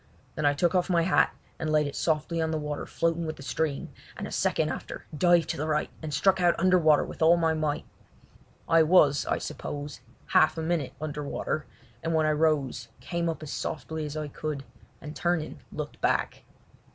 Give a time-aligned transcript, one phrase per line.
[0.33, 3.35] Then I took off my hat and laid it softly on the water floating with
[3.35, 7.03] the stream, and a second after dived to the right and struck out under water
[7.05, 7.85] with all my might.
[8.67, 11.67] I was, I suppose, half a minute under water,
[12.01, 14.63] and when I rose came up as softly as I could,
[15.01, 16.45] and turning, looked back.